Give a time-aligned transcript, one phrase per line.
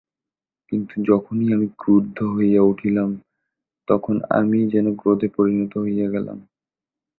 [0.71, 3.09] কিন্তু যখনই আমি ক্রুদ্ধ হইয়া উঠিলাম,
[3.87, 6.37] তখন আমিই যেন ক্রোধে পরিণত হইয়া গেলাম।